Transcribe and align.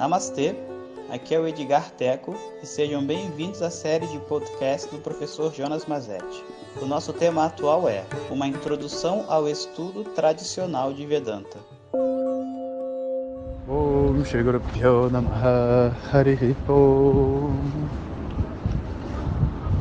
Namastê, 0.00 0.54
aqui 1.12 1.34
é 1.34 1.38
o 1.38 1.46
Edgar 1.46 1.90
Teco 1.90 2.34
e 2.62 2.66
sejam 2.66 3.04
bem-vindos 3.04 3.60
à 3.60 3.68
série 3.68 4.06
de 4.06 4.18
podcast 4.20 4.90
do 4.90 4.96
professor 4.96 5.52
Jonas 5.52 5.84
Mazetti. 5.84 6.42
O 6.80 6.86
nosso 6.86 7.12
tema 7.12 7.44
atual 7.44 7.86
é 7.86 8.02
Uma 8.30 8.46
Introdução 8.46 9.26
ao 9.28 9.46
Estudo 9.46 10.02
Tradicional 10.04 10.94
de 10.94 11.04
Vedanta. 11.04 11.58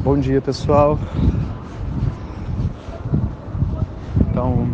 Bom 0.04 0.20
dia 0.20 0.42
pessoal. 0.42 1.00
Então, 4.30 4.68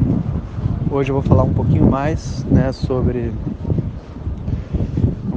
hoje 0.89 1.11
eu 1.11 1.13
vou 1.13 1.21
falar 1.21 1.43
um 1.43 1.53
pouquinho 1.53 1.87
mais, 1.87 2.43
né, 2.45 2.71
sobre 2.71 3.31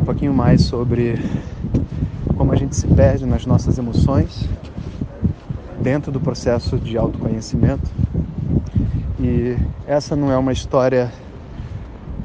pouquinho 0.09 0.33
mais 0.33 0.63
sobre 0.63 1.23
como 2.35 2.51
a 2.51 2.57
gente 2.57 2.75
se 2.75 2.87
perde 2.87 3.27
nas 3.27 3.45
nossas 3.45 3.77
emoções 3.77 4.49
dentro 5.83 6.11
do 6.11 6.19
processo 6.19 6.79
de 6.79 6.97
autoconhecimento. 6.97 7.91
E 9.21 9.55
essa 9.87 10.17
não 10.17 10.33
é 10.33 10.39
uma 10.39 10.51
história 10.51 11.13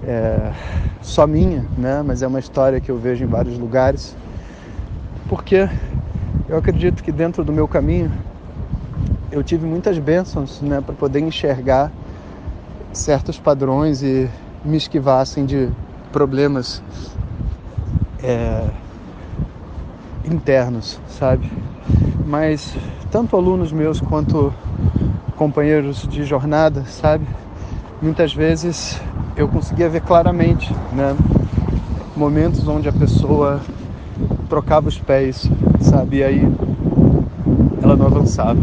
é, 0.02 0.54
só 1.02 1.28
minha, 1.28 1.66
né? 1.78 2.02
mas 2.02 2.22
é 2.22 2.28
uma 2.28 2.40
história 2.40 2.80
que 2.80 2.90
eu 2.90 2.98
vejo 2.98 3.26
em 3.26 3.28
vários 3.28 3.58
lugares, 3.58 4.16
porque 5.28 5.68
eu 6.48 6.58
acredito 6.58 7.04
que 7.04 7.12
dentro 7.12 7.44
do 7.44 7.52
meu 7.52 7.68
caminho 7.68 8.10
eu 9.30 9.44
tive 9.44 9.68
muitas 9.68 10.00
bênçãos 10.00 10.62
né, 10.62 10.80
para 10.80 10.96
poder 10.96 11.20
enxergar 11.20 11.92
certos 12.94 13.38
padrões 13.38 14.02
e 14.02 14.30
me 14.64 14.78
esquivassem 14.78 15.46
de 15.46 15.68
problemas 16.14 16.82
é, 18.24 18.64
internos, 20.26 21.00
sabe? 21.08 21.52
Mas 22.26 22.76
tanto 23.12 23.36
alunos 23.36 23.72
meus 23.72 24.00
quanto 24.00 24.54
companheiros 25.36 26.08
de 26.08 26.24
jornada, 26.24 26.86
sabe? 26.86 27.28
Muitas 28.02 28.34
vezes 28.34 29.00
eu 29.36 29.48
conseguia 29.48 29.90
ver 29.90 30.02
claramente, 30.02 30.74
né? 30.92 31.16
Momentos 32.16 32.68
onde 32.68 32.88
a 32.88 32.94
pessoa 32.94 33.60
trocava 34.50 34.88
os 34.88 35.00
pés, 35.00 35.50
sabe? 35.82 36.18
E 36.18 36.24
aí 36.24 36.48
ela 37.82 37.96
não 37.96 38.06
avançava. 38.06 38.60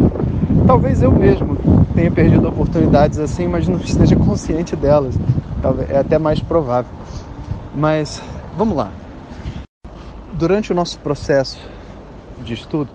Talvez 0.66 1.02
eu 1.02 1.12
mesmo 1.12 1.56
tenha 1.94 2.10
perdido 2.10 2.48
oportunidades 2.48 3.18
assim, 3.18 3.46
mas 3.46 3.68
não 3.68 3.76
esteja 3.76 4.16
consciente 4.16 4.74
delas. 4.74 5.14
É 5.90 5.98
até 5.98 6.18
mais 6.18 6.40
provável. 6.40 6.90
Mas 7.74 8.22
vamos 8.56 8.76
lá. 8.76 8.90
Durante 10.40 10.72
o 10.72 10.74
nosso 10.74 10.98
processo 11.00 11.58
de 12.42 12.54
estudo, 12.54 12.88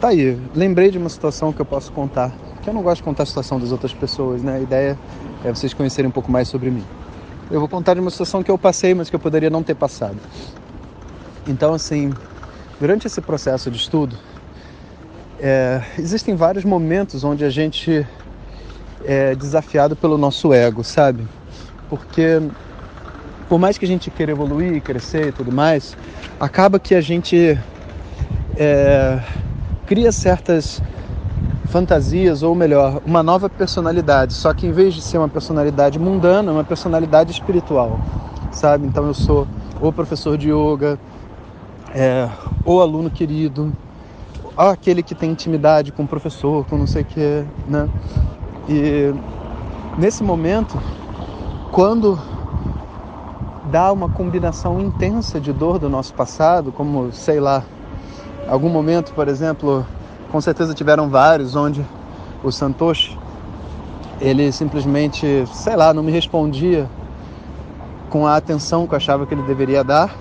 tá 0.00 0.08
aí, 0.08 0.40
lembrei 0.54 0.90
de 0.90 0.96
uma 0.96 1.10
situação 1.10 1.52
que 1.52 1.60
eu 1.60 1.66
posso 1.66 1.92
contar. 1.92 2.34
Que 2.62 2.70
eu 2.70 2.72
não 2.72 2.82
gosto 2.82 2.96
de 2.96 3.02
contar 3.02 3.24
a 3.24 3.26
situação 3.26 3.60
das 3.60 3.70
outras 3.70 3.92
pessoas, 3.92 4.42
né? 4.42 4.56
A 4.56 4.60
ideia 4.60 4.98
é 5.44 5.50
vocês 5.50 5.74
conhecerem 5.74 6.08
um 6.08 6.10
pouco 6.10 6.32
mais 6.32 6.48
sobre 6.48 6.70
mim. 6.70 6.82
Eu 7.50 7.60
vou 7.60 7.68
contar 7.68 7.92
de 7.92 8.00
uma 8.00 8.10
situação 8.10 8.42
que 8.42 8.50
eu 8.50 8.56
passei, 8.56 8.94
mas 8.94 9.10
que 9.10 9.14
eu 9.14 9.20
poderia 9.20 9.50
não 9.50 9.62
ter 9.62 9.74
passado. 9.74 10.16
Então, 11.46 11.74
assim, 11.74 12.14
durante 12.80 13.06
esse 13.06 13.20
processo 13.20 13.70
de 13.70 13.76
estudo, 13.76 14.16
é, 15.38 15.82
existem 15.98 16.34
vários 16.34 16.64
momentos 16.64 17.24
onde 17.24 17.44
a 17.44 17.50
gente 17.50 18.06
é 19.04 19.34
desafiado 19.34 19.94
pelo 19.94 20.16
nosso 20.16 20.50
ego, 20.54 20.82
sabe? 20.82 21.28
Porque 21.90 22.40
por 23.48 23.58
mais 23.58 23.78
que 23.78 23.84
a 23.84 23.88
gente 23.88 24.10
queira 24.10 24.32
evoluir, 24.32 24.82
crescer 24.82 25.28
e 25.28 25.32
tudo 25.32 25.52
mais, 25.52 25.96
acaba 26.38 26.78
que 26.78 26.94
a 26.94 27.00
gente 27.00 27.58
é, 28.56 29.20
cria 29.86 30.10
certas 30.10 30.82
fantasias, 31.66 32.42
ou 32.42 32.54
melhor, 32.54 33.00
uma 33.04 33.22
nova 33.22 33.48
personalidade. 33.48 34.32
Só 34.32 34.52
que 34.54 34.66
em 34.66 34.72
vez 34.72 34.94
de 34.94 35.02
ser 35.02 35.18
uma 35.18 35.28
personalidade 35.28 35.98
mundana, 35.98 36.50
é 36.50 36.54
uma 36.54 36.64
personalidade 36.64 37.30
espiritual, 37.30 38.00
sabe? 38.50 38.86
Então 38.86 39.06
eu 39.06 39.14
sou 39.14 39.46
ou 39.80 39.92
professor 39.92 40.38
de 40.38 40.50
yoga, 40.50 40.98
é, 41.94 42.28
aluno 42.64 43.10
querido, 43.10 43.72
ou 44.56 44.68
aquele 44.70 45.02
que 45.02 45.14
tem 45.14 45.30
intimidade 45.30 45.92
com 45.92 46.04
o 46.04 46.08
professor, 46.08 46.64
com 46.66 46.78
não 46.78 46.86
sei 46.86 47.02
o 47.02 47.04
que, 47.04 47.44
né? 47.68 47.88
E 48.68 49.12
nesse 49.98 50.22
momento, 50.22 50.80
quando 51.70 52.18
dá 53.70 53.92
uma 53.92 54.08
combinação 54.08 54.80
intensa 54.80 55.40
de 55.40 55.52
dor 55.52 55.78
do 55.78 55.88
nosso 55.88 56.14
passado, 56.14 56.72
como 56.72 57.12
sei 57.12 57.40
lá, 57.40 57.62
algum 58.48 58.68
momento, 58.68 59.12
por 59.12 59.28
exemplo, 59.28 59.86
com 60.30 60.40
certeza 60.40 60.74
tiveram 60.74 61.08
vários 61.08 61.56
onde 61.56 61.84
o 62.42 62.50
Santoshi 62.52 63.18
ele 64.20 64.50
simplesmente, 64.50 65.44
sei 65.52 65.76
lá, 65.76 65.92
não 65.92 66.02
me 66.02 66.10
respondia 66.10 66.88
com 68.08 68.26
a 68.26 68.36
atenção 68.36 68.86
que 68.86 68.94
eu 68.94 68.96
achava 68.96 69.26
que 69.26 69.34
ele 69.34 69.42
deveria 69.42 69.84
dar. 69.84 70.14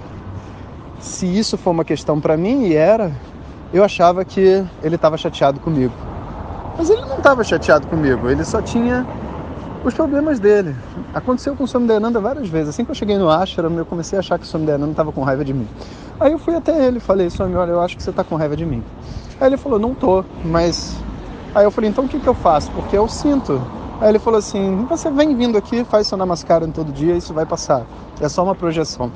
Se 1.00 1.26
isso 1.26 1.58
for 1.58 1.72
uma 1.72 1.86
questão 1.86 2.20
para 2.20 2.36
mim 2.36 2.64
e 2.64 2.76
era, 2.76 3.12
eu 3.74 3.84
achava 3.84 4.26
que 4.26 4.66
ele 4.84 4.96
estava 4.96 5.18
chateado 5.18 5.60
comigo. 5.60 5.94
Mas 6.78 6.90
ele 6.90 7.02
não 7.02 7.18
estava 7.18 7.44
chateado 7.44 7.88
comigo, 7.88 8.30
ele 8.30 8.44
só 8.44 8.62
tinha 8.62 9.06
os 9.88 9.94
problemas 9.94 10.40
dele. 10.40 10.76
Aconteceu 11.14 11.56
com 11.56 11.64
o 11.64 11.68
Swami 11.68 11.88
Dayananda 11.88 12.20
várias 12.20 12.48
vezes. 12.48 12.70
Assim 12.70 12.84
que 12.84 12.92
eu 12.92 12.96
cheguei 12.96 13.18
no 13.18 13.30
ashram, 13.30 13.72
eu 13.78 13.86
comecei 13.86 14.18
a 14.18 14.20
achar 14.20 14.40
que 14.40 14.46
o 14.46 14.48
Swami 14.48 14.66
Dayananda 14.66 14.92
estava 14.92 15.12
com 15.12 15.22
raiva 15.22 15.46
de 15.46 15.54
mim. 15.54 15.68
Aí 16.20 16.32
eu 16.32 16.40
fui 16.40 16.56
até 16.56 16.86
ele 16.86 17.00
falei, 17.00 17.30
Swami, 17.30 17.56
olha, 17.56 17.72
eu 17.72 17.82
acho 17.82 17.96
que 17.96 18.04
você 18.04 18.10
está 18.10 18.24
com 18.24 18.36
raiva 18.36 18.56
de 18.56 18.66
mim. 18.66 18.84
Aí 19.40 19.48
ele 19.48 19.58
falou, 19.58 19.78
não 19.78 19.94
tô, 19.94 20.24
mas... 20.44 20.96
Aí 21.54 21.64
eu 21.64 21.72
falei, 21.72 21.90
então 21.90 22.06
o 22.06 22.08
que, 22.08 22.20
que 22.20 22.28
eu 22.28 22.34
faço? 22.34 22.72
Porque 22.72 22.98
eu 22.98 23.08
sinto. 23.08 23.62
Aí 24.02 24.10
ele 24.10 24.20
falou 24.20 24.40
assim, 24.40 24.86
você 24.90 25.10
vem 25.10 25.36
vindo 25.36 25.58
aqui, 25.58 25.84
faz 25.84 26.08
seu 26.08 26.18
namaskaram 26.18 26.70
todo 26.72 26.92
dia, 26.92 27.16
isso 27.16 27.34
vai 27.34 27.46
passar. 27.46 27.84
É 28.20 28.28
só 28.28 28.44
uma 28.44 28.56
projeção. 28.56 29.12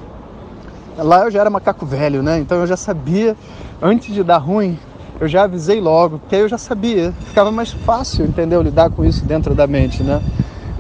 Lá 0.97 1.23
eu 1.23 1.31
já 1.31 1.41
era 1.41 1.49
macaco 1.49 1.85
velho, 1.85 2.21
né? 2.21 2.39
Então 2.39 2.59
eu 2.59 2.67
já 2.67 2.77
sabia, 2.77 3.35
antes 3.81 4.13
de 4.13 4.23
dar 4.23 4.37
ruim, 4.37 4.77
eu 5.19 5.27
já 5.27 5.43
avisei 5.43 5.81
logo, 5.81 6.19
porque 6.19 6.35
aí 6.35 6.41
eu 6.41 6.49
já 6.49 6.57
sabia. 6.57 7.11
Ficava 7.27 7.51
mais 7.51 7.71
fácil, 7.71 8.25
entendeu? 8.25 8.61
Lidar 8.61 8.89
com 8.89 9.03
isso 9.03 9.25
dentro 9.25 9.53
da 9.55 9.67
mente, 9.67 10.01
né? 10.03 10.21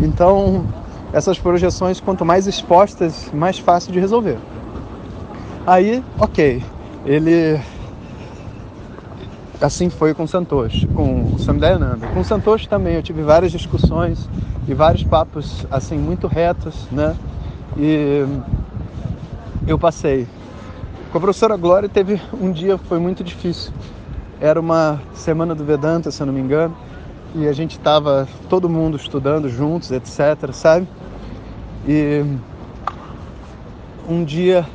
Então, 0.01 0.65
essas 1.11 1.39
projeções, 1.39 1.99
quanto 1.99 2.23
mais 2.23 2.47
expostas, 2.47 3.29
mais 3.33 3.59
fácil 3.59 3.91
de 3.91 3.99
resolver. 3.99 4.37
Aí, 5.65 6.03
ok, 6.17 6.63
ele. 7.05 7.59
Assim 9.61 9.89
foi 9.89 10.13
com 10.13 10.25
Santoshi, 10.25 10.87
com 10.87 11.33
o 11.33 11.37
Samdayananda. 11.37 12.07
Com 12.07 12.23
Santoshi 12.23 12.69
também 12.69 12.95
eu 12.95 13.03
tive 13.03 13.21
várias 13.21 13.51
discussões 13.51 14.29
e 14.65 14.73
vários 14.73 15.03
papos 15.03 15.65
assim 15.69 15.97
muito 15.97 16.27
retos, 16.27 16.87
né? 16.89 17.13
E 17.77 18.25
eu 19.67 19.77
passei. 19.77 20.27
Com 21.11 21.17
a 21.17 21.21
professora 21.21 21.57
Glória 21.57 21.89
teve 21.89 22.21
um 22.39 22.53
dia 22.53 22.77
foi 22.77 22.99
muito 22.99 23.21
difícil. 23.21 23.73
Era 24.39 24.61
uma 24.61 25.01
semana 25.13 25.53
do 25.53 25.65
Vedanta, 25.65 26.09
se 26.09 26.21
eu 26.21 26.27
não 26.27 26.33
me 26.33 26.39
engano 26.39 26.73
e 27.35 27.47
a 27.47 27.53
gente 27.53 27.77
estava 27.77 28.27
todo 28.49 28.69
mundo 28.69 28.97
estudando 28.97 29.47
juntos, 29.49 29.91
etc, 29.91 30.51
sabe? 30.51 30.87
E 31.87 32.23
um 34.07 34.23
dia 34.23 34.67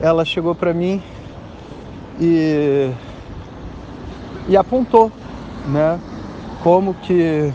ela 0.00 0.24
chegou 0.24 0.54
para 0.54 0.72
mim 0.72 1.02
e 2.20 2.90
e 4.48 4.56
apontou, 4.56 5.10
né? 5.66 6.00
Como 6.62 6.94
que 6.94 7.52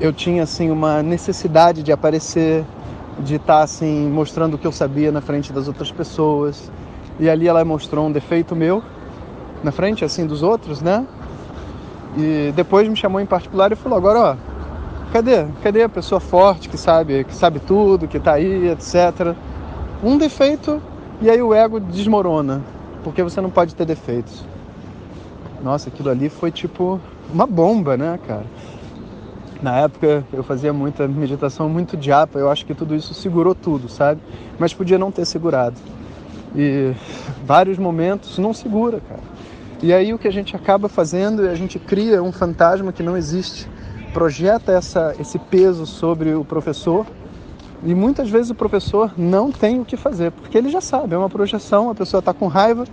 eu 0.00 0.12
tinha 0.12 0.42
assim 0.42 0.70
uma 0.70 1.02
necessidade 1.02 1.82
de 1.82 1.92
aparecer, 1.92 2.64
de 3.20 3.36
estar 3.36 3.58
tá, 3.58 3.62
assim 3.62 4.10
mostrando 4.10 4.54
o 4.54 4.58
que 4.58 4.66
eu 4.66 4.72
sabia 4.72 5.12
na 5.12 5.20
frente 5.20 5.52
das 5.52 5.68
outras 5.68 5.90
pessoas. 5.90 6.70
E 7.18 7.30
ali 7.30 7.48
ela 7.48 7.64
mostrou 7.64 8.06
um 8.06 8.12
defeito 8.12 8.54
meu 8.54 8.82
na 9.62 9.72
frente 9.72 10.04
assim 10.04 10.26
dos 10.26 10.42
outros, 10.42 10.82
né? 10.82 11.06
E 12.16 12.52
depois 12.56 12.88
me 12.88 12.96
chamou 12.96 13.20
em 13.20 13.26
particular 13.26 13.70
e 13.72 13.76
falou: 13.76 13.98
agora, 13.98 14.20
ó, 14.20 14.36
cadê? 15.12 15.44
Cadê 15.62 15.82
a 15.82 15.88
pessoa 15.88 16.20
forte 16.20 16.68
que 16.68 16.78
sabe, 16.78 17.24
que 17.24 17.34
sabe 17.34 17.60
tudo, 17.60 18.08
que 18.08 18.18
tá 18.18 18.32
aí, 18.34 18.68
etc. 18.68 19.34
Um 20.02 20.16
defeito 20.16 20.80
e 21.20 21.30
aí 21.30 21.40
o 21.40 21.54
ego 21.54 21.80
desmorona, 21.80 22.62
porque 23.04 23.22
você 23.22 23.40
não 23.40 23.50
pode 23.50 23.74
ter 23.74 23.84
defeitos. 23.84 24.44
Nossa, 25.62 25.88
aquilo 25.88 26.10
ali 26.10 26.28
foi 26.28 26.50
tipo 26.50 27.00
uma 27.32 27.46
bomba, 27.46 27.96
né, 27.96 28.18
cara? 28.26 28.44
Na 29.62 29.78
época 29.78 30.24
eu 30.32 30.42
fazia 30.42 30.72
muita 30.72 31.08
meditação, 31.08 31.68
muito 31.68 32.00
japa, 32.00 32.38
eu 32.38 32.50
acho 32.50 32.66
que 32.66 32.74
tudo 32.74 32.94
isso 32.94 33.14
segurou 33.14 33.54
tudo, 33.54 33.88
sabe? 33.88 34.20
Mas 34.58 34.74
podia 34.74 34.98
não 34.98 35.10
ter 35.10 35.24
segurado. 35.24 35.76
E 36.54 36.92
vários 37.44 37.78
momentos 37.78 38.38
não 38.38 38.52
segura, 38.52 39.00
cara. 39.00 39.20
E 39.82 39.92
aí 39.92 40.14
o 40.14 40.18
que 40.18 40.26
a 40.26 40.32
gente 40.32 40.56
acaba 40.56 40.88
fazendo 40.88 41.46
é 41.46 41.50
a 41.50 41.54
gente 41.54 41.78
cria 41.78 42.22
um 42.22 42.32
fantasma 42.32 42.92
que 42.92 43.02
não 43.02 43.16
existe, 43.16 43.68
projeta 44.12 44.72
essa, 44.72 45.14
esse 45.18 45.38
peso 45.38 45.84
sobre 45.84 46.34
o 46.34 46.44
professor 46.44 47.06
E 47.84 47.94
muitas 47.94 48.30
vezes 48.30 48.50
o 48.50 48.54
professor 48.54 49.12
não 49.16 49.52
tem 49.52 49.80
o 49.80 49.84
que 49.84 49.96
fazer, 49.96 50.32
porque 50.32 50.56
ele 50.56 50.70
já 50.70 50.80
sabe, 50.80 51.14
é 51.14 51.18
uma 51.18 51.28
projeção, 51.28 51.90
a 51.90 51.94
pessoa 51.94 52.20
está 52.20 52.32
com 52.32 52.46
raiva 52.46 52.84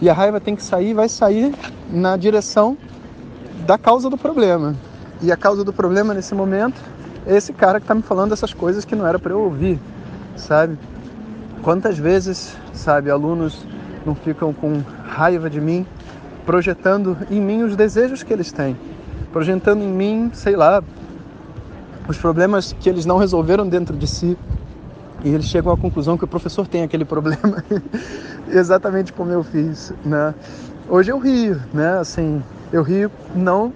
e 0.00 0.10
a 0.10 0.12
raiva 0.12 0.40
tem 0.40 0.56
que 0.56 0.62
sair, 0.62 0.92
vai 0.92 1.08
sair 1.08 1.54
na 1.90 2.16
direção 2.16 2.76
da 3.64 3.78
causa 3.78 4.10
do 4.10 4.18
problema. 4.18 4.74
E 5.22 5.30
a 5.30 5.36
causa 5.36 5.64
do 5.64 5.72
problema 5.72 6.12
nesse 6.12 6.34
momento 6.34 6.80
é 7.26 7.36
esse 7.36 7.52
cara 7.52 7.78
que 7.78 7.84
está 7.84 7.94
me 7.94 8.02
falando 8.02 8.32
essas 8.32 8.52
coisas 8.52 8.84
que 8.84 8.96
não 8.96 9.06
era 9.06 9.18
para 9.18 9.32
eu 9.32 9.40
ouvir, 9.40 9.78
sabe? 10.36 10.76
Quantas 11.62 11.96
vezes, 11.96 12.56
sabe, 12.72 13.10
alunos 13.10 13.64
não 14.04 14.14
ficam 14.14 14.52
com 14.52 14.82
raiva 15.06 15.48
de 15.48 15.60
mim, 15.60 15.86
projetando 16.44 17.16
em 17.30 17.40
mim 17.40 17.62
os 17.62 17.76
desejos 17.76 18.22
que 18.22 18.32
eles 18.32 18.52
têm, 18.52 18.76
projetando 19.32 19.82
em 19.82 19.88
mim, 19.88 20.30
sei 20.34 20.56
lá, 20.56 20.82
os 22.08 22.18
problemas 22.18 22.74
que 22.78 22.88
eles 22.88 23.06
não 23.06 23.18
resolveram 23.18 23.68
dentro 23.68 23.96
de 23.96 24.06
si. 24.06 24.36
E 25.24 25.30
eles 25.30 25.46
chegam 25.46 25.72
à 25.72 25.76
conclusão 25.76 26.18
que 26.18 26.24
o 26.24 26.28
professor 26.28 26.66
tem 26.66 26.82
aquele 26.82 27.04
problema, 27.04 27.64
exatamente 28.48 29.12
como 29.12 29.30
eu 29.30 29.42
fiz, 29.42 29.92
né? 30.04 30.34
Hoje 30.86 31.10
eu 31.10 31.18
rio, 31.18 31.58
né? 31.72 31.98
Assim, 31.98 32.42
eu 32.70 32.82
rio 32.82 33.10
não 33.34 33.72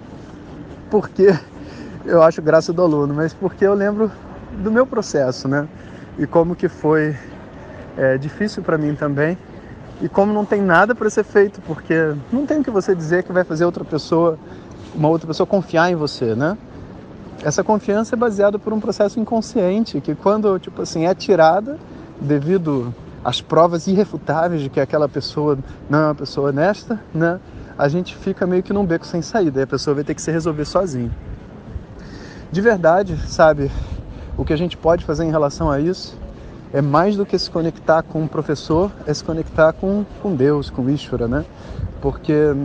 porque 0.91 1.35
eu 2.05 2.21
acho 2.21 2.41
graça 2.41 2.71
do 2.71 2.83
aluno, 2.83 3.15
mas 3.15 3.33
porque 3.33 3.65
eu 3.65 3.73
lembro 3.73 4.11
do 4.61 4.71
meu 4.71 4.85
processo, 4.85 5.47
né? 5.47 5.67
E 6.19 6.27
como 6.27 6.55
que 6.55 6.67
foi 6.67 7.15
é, 7.97 8.17
difícil 8.17 8.61
para 8.61 8.77
mim 8.77 8.93
também. 8.93 9.37
E 10.01 10.07
como 10.07 10.33
não 10.33 10.45
tem 10.45 10.61
nada 10.61 10.95
para 10.95 11.09
ser 11.09 11.23
feito, 11.23 11.61
porque 11.61 12.13
não 12.31 12.45
tem 12.45 12.59
o 12.59 12.63
que 12.63 12.71
você 12.71 12.95
dizer 12.95 13.23
que 13.23 13.33
vai 13.33 13.43
fazer 13.43 13.65
outra 13.65 13.83
pessoa, 13.83 14.39
uma 14.95 15.09
outra 15.09 15.27
pessoa 15.27 15.45
confiar 15.45 15.91
em 15.91 15.95
você, 15.95 16.35
né? 16.35 16.57
essa 17.43 17.63
confiança 17.63 18.15
é 18.15 18.17
baseada 18.17 18.59
por 18.59 18.73
um 18.73 18.79
processo 18.79 19.19
inconsciente 19.19 20.01
que 20.01 20.13
quando 20.13 20.59
tipo 20.59 20.81
assim 20.81 21.05
é 21.05 21.13
tirada 21.13 21.77
devido 22.19 22.93
às 23.23 23.41
provas 23.41 23.87
irrefutáveis 23.87 24.61
de 24.61 24.69
que 24.69 24.79
aquela 24.79 25.07
pessoa 25.07 25.57
não 25.89 25.99
é 25.99 26.05
uma 26.07 26.15
pessoa 26.15 26.49
honesta, 26.49 26.99
né? 27.13 27.39
A 27.77 27.87
gente 27.87 28.15
fica 28.15 28.45
meio 28.45 28.61
que 28.61 28.73
num 28.73 28.85
beco 28.85 29.05
sem 29.05 29.21
saída 29.21 29.61
e 29.61 29.63
a 29.63 29.67
pessoa 29.67 29.95
vai 29.95 30.03
ter 30.03 30.13
que 30.13 30.21
se 30.21 30.31
resolver 30.31 30.65
sozinha. 30.65 31.11
De 32.51 32.61
verdade, 32.61 33.17
sabe, 33.27 33.71
o 34.37 34.43
que 34.43 34.51
a 34.51 34.57
gente 34.57 34.75
pode 34.75 35.05
fazer 35.05 35.23
em 35.23 35.31
relação 35.31 35.71
a 35.71 35.79
isso 35.79 36.17
é 36.73 36.81
mais 36.81 37.15
do 37.15 37.25
que 37.25 37.37
se 37.37 37.49
conectar 37.49 38.03
com 38.03 38.23
o 38.23 38.27
professor, 38.27 38.91
é 39.07 39.13
se 39.13 39.23
conectar 39.23 39.73
com, 39.73 40.05
com 40.21 40.35
Deus, 40.35 40.69
com 40.69 40.89
Ishvara, 40.89 41.27
né? 41.27 41.45
Porque 42.01 42.55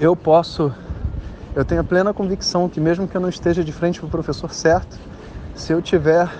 eu 0.00 0.14
posso 0.14 0.72
eu 1.54 1.64
tenho 1.64 1.80
a 1.80 1.84
plena 1.84 2.12
convicção 2.12 2.68
que 2.68 2.78
mesmo 2.78 3.08
que 3.08 3.16
eu 3.16 3.20
não 3.20 3.30
esteja 3.30 3.64
de 3.64 3.72
frente 3.72 3.98
para 3.98 4.06
o 4.06 4.10
professor 4.10 4.52
certo, 4.52 4.98
se 5.54 5.72
eu 5.72 5.80
tiver 5.80 6.30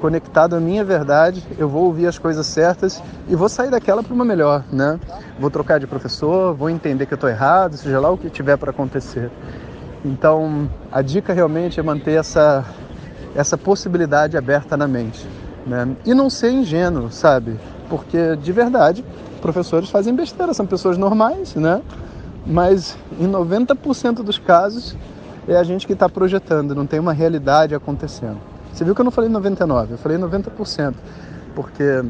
conectado 0.00 0.56
à 0.56 0.60
minha 0.60 0.84
verdade, 0.84 1.46
eu 1.56 1.68
vou 1.68 1.84
ouvir 1.84 2.08
as 2.08 2.18
coisas 2.18 2.48
certas 2.48 3.00
e 3.28 3.36
vou 3.36 3.48
sair 3.48 3.70
daquela 3.70 4.02
para 4.02 4.12
uma 4.12 4.24
melhor, 4.24 4.64
né? 4.72 4.98
Vou 5.38 5.50
trocar 5.50 5.78
de 5.78 5.86
professor, 5.86 6.52
vou 6.52 6.68
entender 6.68 7.06
que 7.06 7.14
eu 7.14 7.16
estou 7.16 7.30
errado, 7.30 7.76
seja 7.76 8.00
lá 8.00 8.10
o 8.10 8.18
que 8.18 8.28
tiver 8.28 8.56
para 8.56 8.70
acontecer. 8.70 9.30
Então, 10.04 10.68
a 10.90 11.00
dica 11.00 11.32
realmente 11.32 11.78
é 11.78 11.82
manter 11.82 12.18
essa 12.18 12.64
essa 13.36 13.56
possibilidade 13.56 14.36
aberta 14.36 14.76
na 14.76 14.88
mente, 14.88 15.24
né? 15.66 15.88
E 16.04 16.14
não 16.14 16.30
ser 16.30 16.50
ingênuo, 16.50 17.10
sabe? 17.10 17.58
Porque 17.88 18.36
de 18.36 18.52
verdade, 18.52 19.04
professores 19.40 19.90
fazem 19.90 20.14
besteira, 20.14 20.54
são 20.54 20.66
pessoas 20.66 20.96
normais, 20.96 21.54
né? 21.54 21.82
mas 22.46 22.96
em 23.18 23.28
90% 23.28 24.22
dos 24.22 24.38
casos 24.38 24.96
é 25.48 25.56
a 25.56 25.62
gente 25.62 25.86
que 25.86 25.92
está 25.92 26.08
projetando, 26.08 26.74
não 26.74 26.86
tem 26.86 27.00
uma 27.00 27.12
realidade 27.12 27.74
acontecendo. 27.74 28.38
Você 28.72 28.84
viu 28.84 28.94
que 28.94 29.00
eu 29.00 29.04
não 29.04 29.10
falei 29.10 29.30
99, 29.30 29.94
eu 29.94 29.98
falei 29.98 30.16
90%, 30.18 30.94
porque 31.54 32.04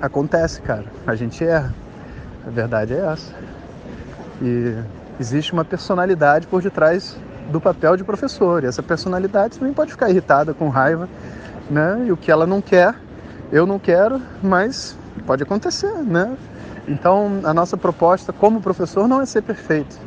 acontece, 0.00 0.60
cara, 0.62 0.86
a 1.06 1.14
gente 1.14 1.44
erra. 1.44 1.74
A 2.46 2.50
verdade 2.50 2.94
é 2.94 2.98
essa. 2.98 3.34
E 4.40 4.74
existe 5.20 5.52
uma 5.52 5.64
personalidade 5.64 6.46
por 6.46 6.62
detrás 6.62 7.16
do 7.50 7.60
papel 7.60 7.96
de 7.96 8.04
professor, 8.04 8.64
e 8.64 8.66
essa 8.66 8.82
personalidade 8.82 9.58
também 9.58 9.74
pode 9.74 9.90
ficar 9.90 10.10
irritada, 10.10 10.54
com 10.54 10.68
raiva, 10.68 11.08
né? 11.70 12.04
E 12.06 12.12
o 12.12 12.16
que 12.16 12.30
ela 12.30 12.46
não 12.46 12.60
quer, 12.60 12.94
eu 13.52 13.66
não 13.66 13.78
quero, 13.78 14.20
mas 14.42 14.96
pode 15.26 15.42
acontecer, 15.42 15.92
né? 16.02 16.36
Então, 16.88 17.40
a 17.44 17.52
nossa 17.52 17.76
proposta 17.76 18.32
como 18.32 18.60
professor 18.60 19.08
não 19.08 19.20
é 19.20 19.26
ser 19.26 19.42
perfeito. 19.42 19.98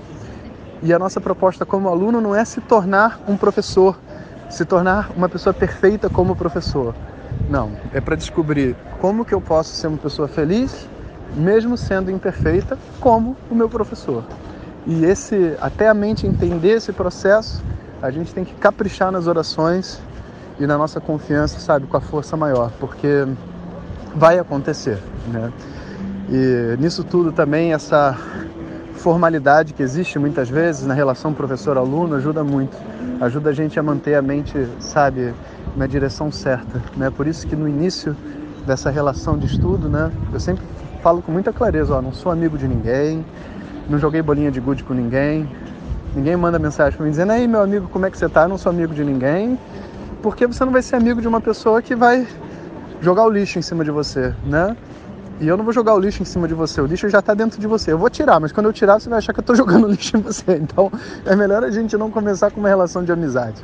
E 0.81 0.93
a 0.93 0.99
nossa 0.99 1.19
proposta 1.19 1.65
como 1.65 1.89
aluno 1.89 2.21
não 2.21 2.33
é 2.33 2.45
se 2.45 2.61
tornar 2.61 3.19
um 3.27 3.35
professor, 3.35 3.99
se 4.49 4.63
tornar 4.63 5.11
uma 5.15 5.27
pessoa 5.27 5.53
perfeita 5.53 6.09
como 6.09 6.35
professor. 6.35 6.95
Não, 7.49 7.71
é 7.93 7.99
para 7.99 8.15
descobrir 8.15 8.77
como 9.01 9.25
que 9.25 9.33
eu 9.33 9.41
posso 9.41 9.75
ser 9.75 9.87
uma 9.87 9.97
pessoa 9.97 10.27
feliz, 10.27 10.87
mesmo 11.35 11.75
sendo 11.75 12.09
imperfeita, 12.09 12.77
como 12.99 13.35
o 13.51 13.55
meu 13.55 13.67
professor. 13.67 14.23
E 14.87 15.03
esse, 15.03 15.57
até 15.59 15.89
a 15.89 15.93
mente 15.93 16.25
entender 16.25 16.77
esse 16.77 16.93
processo, 16.93 17.61
a 18.01 18.09
gente 18.09 18.33
tem 18.33 18.45
que 18.45 18.53
caprichar 18.53 19.11
nas 19.11 19.27
orações 19.27 20.01
e 20.59 20.67
na 20.67 20.77
nossa 20.77 20.99
confiança, 20.99 21.59
sabe, 21.59 21.87
com 21.87 21.97
a 21.97 22.01
força 22.01 22.35
maior, 22.35 22.71
porque 22.79 23.25
vai 24.15 24.37
acontecer, 24.37 24.99
né? 25.27 25.51
E 26.29 26.75
nisso 26.79 27.03
tudo 27.03 27.31
também 27.31 27.73
essa 27.73 28.15
formalidade 28.93 29.73
que 29.73 29.81
existe 29.81 30.19
muitas 30.19 30.49
vezes 30.49 30.85
na 30.85 30.93
relação 30.93 31.33
professor-aluno 31.33 32.15
ajuda 32.15 32.43
muito. 32.43 32.77
Ajuda 33.21 33.49
a 33.49 33.53
gente 33.53 33.79
a 33.79 33.83
manter 33.83 34.15
a 34.15 34.21
mente, 34.21 34.67
sabe, 34.79 35.33
na 35.75 35.87
direção 35.87 36.31
certa, 36.31 36.81
né? 36.95 37.09
Por 37.09 37.25
isso 37.25 37.47
que 37.47 37.55
no 37.55 37.67
início 37.67 38.15
dessa 38.65 38.89
relação 38.89 39.37
de 39.37 39.47
estudo, 39.47 39.89
né, 39.89 40.11
eu 40.31 40.39
sempre 40.39 40.63
falo 41.01 41.21
com 41.21 41.31
muita 41.31 41.51
clareza, 41.51 41.95
ó, 41.95 42.01
não 42.01 42.13
sou 42.13 42.31
amigo 42.31 42.57
de 42.57 42.67
ninguém, 42.67 43.25
não 43.89 43.97
joguei 43.97 44.21
bolinha 44.21 44.51
de 44.51 44.59
gude 44.59 44.83
com 44.83 44.93
ninguém, 44.93 45.49
ninguém 46.13 46.35
manda 46.35 46.59
mensagem 46.59 46.95
para 46.95 47.05
mim 47.05 47.11
dizendo, 47.11 47.31
aí 47.31 47.47
meu 47.47 47.61
amigo, 47.61 47.87
como 47.87 48.05
é 48.05 48.11
que 48.11 48.17
você 48.17 48.27
tá? 48.27 48.43
Eu 48.43 48.49
não 48.49 48.57
sou 48.57 48.69
amigo 48.69 48.93
de 48.93 49.03
ninguém, 49.03 49.57
porque 50.21 50.45
você 50.45 50.63
não 50.65 50.71
vai 50.71 50.81
ser 50.81 50.95
amigo 50.95 51.21
de 51.21 51.27
uma 51.27 51.41
pessoa 51.41 51.81
que 51.81 51.95
vai 51.95 52.27
jogar 53.01 53.25
o 53.25 53.29
lixo 53.29 53.59
em 53.59 53.61
cima 53.61 53.83
de 53.83 53.91
você, 53.91 54.33
né? 54.45 54.75
E 55.39 55.47
eu 55.47 55.55
não 55.55 55.63
vou 55.63 55.71
jogar 55.71 55.95
o 55.95 55.99
lixo 55.99 56.21
em 56.21 56.25
cima 56.25 56.47
de 56.49 56.53
você, 56.53 56.81
o 56.81 56.85
lixo 56.85 57.07
já 57.09 57.19
está 57.19 57.33
dentro 57.33 57.61
de 57.61 57.65
você. 57.65 57.93
Eu 57.93 57.97
vou 57.97 58.09
tirar, 58.09 58.41
mas 58.41 58.51
quando 58.51 58.65
eu 58.65 58.73
tirar, 58.73 58.99
você 58.99 59.07
vai 59.07 59.19
achar 59.19 59.31
que 59.31 59.39
eu 59.39 59.41
estou 59.41 59.55
jogando 59.57 59.87
lixo 59.87 60.17
em 60.17 60.21
você. 60.21 60.57
Então 60.57 60.91
é 61.25 61.35
melhor 61.35 61.63
a 61.63 61.71
gente 61.71 61.95
não 61.95 62.11
começar 62.11 62.51
com 62.51 62.59
uma 62.59 62.67
relação 62.67 63.03
de 63.03 63.11
amizade. 63.11 63.63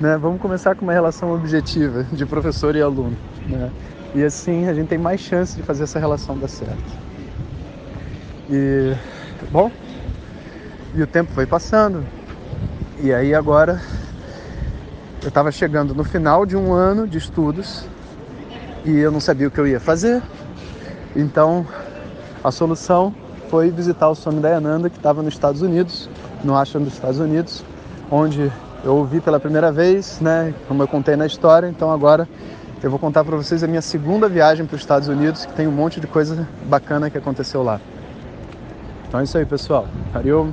Né? 0.00 0.16
Vamos 0.16 0.40
começar 0.40 0.76
com 0.76 0.82
uma 0.82 0.92
relação 0.92 1.34
objetiva 1.34 2.04
de 2.12 2.24
professor 2.24 2.76
e 2.76 2.82
aluno. 2.82 3.16
Né? 3.48 3.70
E 4.14 4.22
assim 4.22 4.68
a 4.68 4.74
gente 4.74 4.88
tem 4.88 4.98
mais 4.98 5.20
chance 5.20 5.56
de 5.56 5.62
fazer 5.62 5.82
essa 5.82 5.98
relação 5.98 6.38
dar 6.38 6.48
certo. 6.48 7.06
E, 8.48 8.94
bom, 9.50 9.72
e 10.94 11.02
o 11.02 11.06
tempo 11.08 11.32
foi 11.32 11.44
passando. 11.44 12.04
E 13.02 13.12
aí 13.12 13.34
agora 13.34 13.80
eu 15.26 15.28
estava 15.28 15.52
chegando 15.52 15.94
no 15.94 16.04
final 16.04 16.46
de 16.46 16.56
um 16.56 16.72
ano 16.72 17.06
de 17.06 17.18
estudos 17.18 17.84
e 18.84 18.96
eu 18.96 19.10
não 19.10 19.20
sabia 19.20 19.48
o 19.48 19.50
que 19.50 19.60
eu 19.60 19.66
ia 19.66 19.80
fazer 19.80 20.22
então, 21.16 21.66
a 22.44 22.50
solução 22.50 23.14
foi 23.48 23.70
visitar 23.70 24.08
o 24.08 24.14
Swami 24.14 24.40
Dayananda, 24.40 24.90
que 24.90 24.98
estava 24.98 25.22
nos 25.22 25.32
Estados 25.32 25.62
Unidos, 25.62 26.10
no 26.44 26.54
ashram 26.54 26.82
dos 26.82 26.92
Estados 26.92 27.18
Unidos, 27.18 27.64
onde 28.10 28.52
eu 28.84 28.94
ouvi 28.94 29.20
pela 29.20 29.40
primeira 29.40 29.72
vez, 29.72 30.20
né, 30.20 30.52
como 30.68 30.82
eu 30.82 30.86
contei 30.86 31.16
na 31.16 31.26
história. 31.26 31.66
Então 31.68 31.90
agora 31.90 32.28
eu 32.82 32.90
vou 32.90 32.98
contar 32.98 33.24
para 33.24 33.34
vocês 33.34 33.64
a 33.64 33.66
minha 33.66 33.80
segunda 33.80 34.28
viagem 34.28 34.66
para 34.66 34.74
os 34.74 34.82
Estados 34.82 35.08
Unidos, 35.08 35.46
que 35.46 35.54
tem 35.54 35.66
um 35.66 35.72
monte 35.72 36.00
de 36.00 36.06
coisa 36.06 36.46
bacana 36.66 37.08
que 37.08 37.16
aconteceu 37.16 37.62
lá. 37.62 37.80
Então 39.08 39.20
é 39.20 39.24
isso 39.24 39.38
aí, 39.38 39.46
pessoal. 39.46 39.88
Hariom. 40.14 40.52